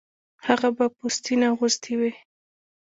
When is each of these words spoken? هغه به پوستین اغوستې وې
هغه 0.47 0.69
به 0.77 0.85
پوستین 0.97 1.39
اغوستې 1.51 1.93
وې 1.99 2.11